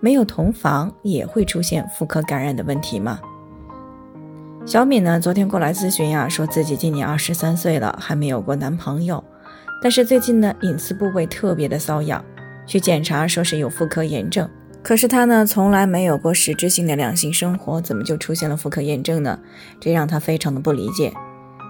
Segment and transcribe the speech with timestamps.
[0.00, 3.20] 没有同房也会出现妇科感染的问题吗？
[4.66, 9.24] 小敏呢，昨天过来咨询呀，说自己今年二十三岁了，还没有过男朋友，
[9.82, 12.22] 但是最近呢，隐私部位特别的瘙痒，
[12.66, 14.48] 去检查说是有妇科炎症。
[14.82, 19.38] 可是她呢，从来没有过实质性的两性生活，怎么就出现了妇科炎症呢？
[19.80, 21.12] 这让她非常的不理解。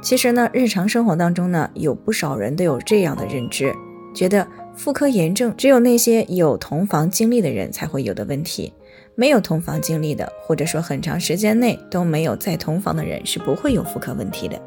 [0.02, 3.74] 其实呢，日常生活当中呢，有不少人都有这样的认知，
[4.14, 4.46] 觉得。
[4.72, 8.72] 妇科炎症只有那些有同房经历的人才会有的问题，
[9.14, 14.58] 没有同房经历的，或者说很长时间内都没有再同房的人是不会有妇科问题的。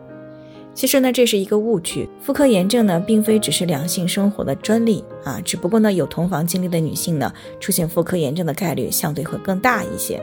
[0.76, 2.08] 其实呢，这是一个误区。
[2.22, 10.22] 妇科炎症呢，并非只是两性生活的专利啊，只不过呢，有同房经历的女性呢，出现妇科炎症的概率相对会更大一些。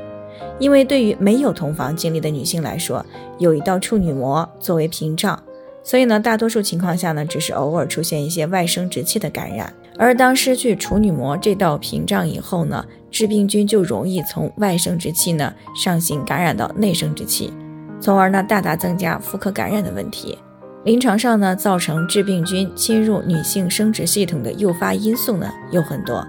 [0.61, 3.05] 因为对于没有同房经历的女性来说，
[3.41, 5.42] 有一道处女膜作为屏障。
[5.83, 9.73] 所以呢，大多数情况下呢，只是偶尔出现一些外生殖器的感染。
[9.98, 17.53] 而当失去处女膜这道屏障以后呢，致病菌就容易从外生殖器呢上行感染到内生殖器，
[18.01, 20.39] 从而呢大大增加妇科感染的问题。
[20.84, 26.27] 临床上呢，造成致病菌侵入女性生殖系统的诱发因素呢有很多，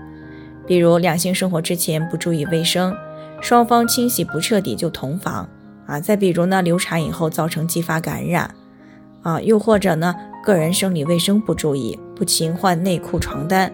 [0.67, 2.94] 比如两性生活之前不注意卫生，
[3.41, 5.47] 双方清洗不彻底就同房
[5.85, 8.53] 啊，再比如呢流产以后造成继发感染。
[9.23, 13.72] 啊，又或者呢，个人生理卫生不注意，不勤换内裤床单，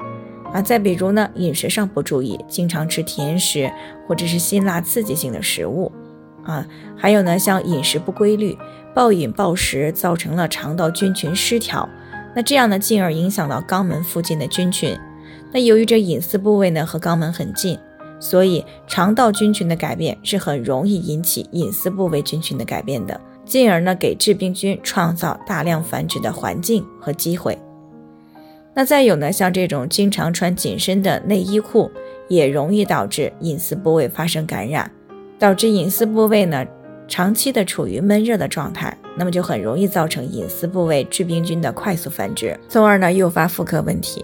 [0.54, 3.72] 啊，再比如呢，饮食上不注意，经常吃甜食
[4.08, 5.92] 或者是辛辣刺激性的食物，
[6.44, 6.68] 啊，
[6.98, 8.58] 还有呢，像饮食不规律，
[8.94, 11.88] 暴饮暴食，造成了肠道菌群失调，
[12.36, 14.98] 那这样呢，进而影响到肛门附近的菌群，
[15.54, 17.80] 那由于这隐私部位呢和肛门很近，
[18.20, 23.20] 所以肠道菌群的改变是很容易引起隐私部位菌群的改变的。
[23.48, 27.58] 进而呢，给致病菌创造大量繁殖的环境和机会。
[28.74, 31.90] 那再有呢，像这种经常穿紧身的内衣裤，
[32.28, 34.92] 也容易导致隐私部位发生感染，
[35.40, 36.64] 导致隐私部位呢
[37.08, 44.24] 长期的处于闷热的状态，那么就很容易造成隐私部位致病菌的快速繁殖，从而呢诱发妇科问题。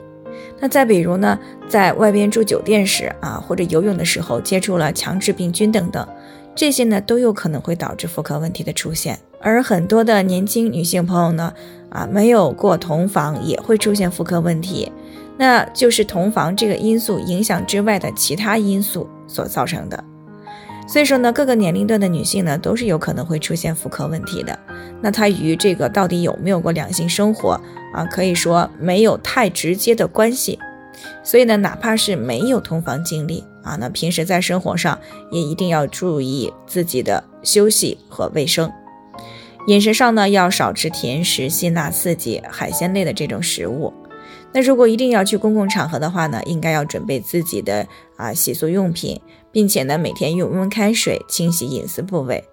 [0.60, 6.08] 那再比如呢，在外边住酒店时啊，或者游泳的时候接触了强致病菌等等。
[6.56, 11.54] 这些呢都有可能会导致妇科问题的出现，而很多的年轻女性朋友呢，
[11.90, 14.92] 啊，没有过同房也会出现妇科问题，
[15.38, 20.04] 那就是同房这个因素影响之外的其他因素所造成的。
[20.88, 24.58] 所以说呢，各个年龄段的女性呢都是有可能会出现妇科问题的。
[25.02, 27.60] 那它与这个到底有没有过两性生活
[27.94, 30.60] 啊，可以说没有太直接的关系。
[31.24, 35.00] 所以呢，哪怕是没有同房经历啊，那平时在生活上
[35.32, 38.72] 也一定要注意自己的休息和卫生。
[39.68, 43.94] 饮食上呢，要少吃甜食、辛辣刺激、海鲜类的这种食物。
[44.52, 47.88] 那如果一定要去公共场合的话呢，应该要准备自己的
[48.18, 49.20] 啊洗漱用品，
[49.52, 52.44] 并且呢，每天用温开水清洗隐私部位。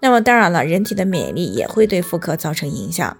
[0.00, 3.16] 那么当然了，人体的免疫力也会对妇科造成影响。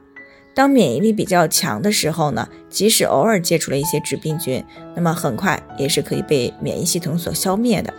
[0.52, 7.94] 当免疫力比较强的时候呢，即使偶尔接触了一些致病菌，那么很快也是可以被免疫系统所消灭的。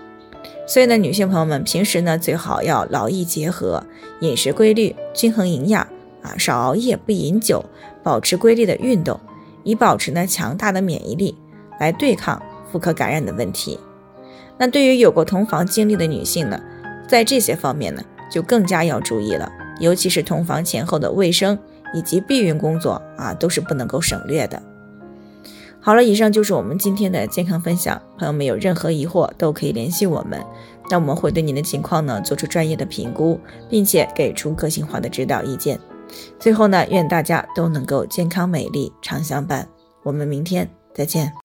[0.67, 3.83] 所以呢，女性朋友们平时呢最好要劳逸结合，
[4.19, 5.81] 饮食规律，均衡营养
[6.21, 7.63] 啊，少熬夜，不饮酒，
[8.03, 9.19] 保持规律的运动，
[9.63, 11.35] 以保持呢强大的免疫力
[11.79, 12.41] 来对抗
[12.71, 13.79] 妇科感染的问题。
[14.57, 16.61] 那对于有过同房经历的女性呢，
[17.07, 21.57] 在这些方面呢就更加要注意了，尤其是同房前后的卫生。
[21.93, 24.61] 以及避孕工作啊，都是不能够省略的。
[25.79, 27.99] 好了，以上就是我们今天的健康分享。
[28.17, 30.39] 朋友们有任何疑惑都可以联系我们，
[30.91, 35.79] 那我们会对您的情况呢做出专业的评估，并且给出个性化的指导意见。
[36.37, 39.67] 最后呢，愿大家都能够健康美丽常相伴。
[40.03, 41.40] 我们明天再见。